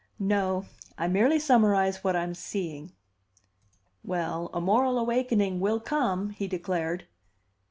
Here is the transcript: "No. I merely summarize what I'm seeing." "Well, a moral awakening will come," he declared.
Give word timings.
"No. 0.17 0.65
I 0.97 1.07
merely 1.07 1.37
summarize 1.37 2.03
what 2.03 2.15
I'm 2.15 2.33
seeing." 2.33 2.91
"Well, 4.03 4.49
a 4.51 4.59
moral 4.59 4.97
awakening 4.97 5.59
will 5.59 5.79
come," 5.79 6.31
he 6.31 6.47
declared. 6.47 7.05